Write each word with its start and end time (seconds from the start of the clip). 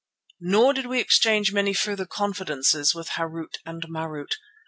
Nor 0.39 0.73
did 0.73 0.87
we 0.87 0.99
exchange 0.99 1.51
many 1.53 1.73
further 1.75 2.07
confidences 2.07 2.95
with 2.95 3.09
Harût 3.09 3.57
and 3.67 3.83
Marût. 3.83 4.31